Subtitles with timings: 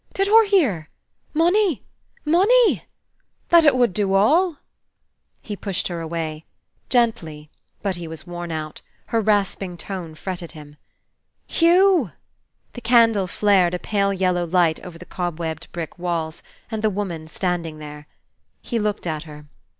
[0.15, 0.89] Did hur hear?
[1.31, 1.83] Money,
[2.25, 2.85] money,
[3.49, 4.57] that it wud do all?"
[5.43, 6.43] He pushed her away,
[6.89, 7.51] gently,
[7.83, 10.77] but he was worn out; her rasping tone fretted him.
[11.45, 12.09] "Hugh!"
[12.73, 16.41] The candle flared a pale yellow light over the cobwebbed brick walls,
[16.71, 18.07] and the woman standing there.
[18.59, 19.45] He looked at her.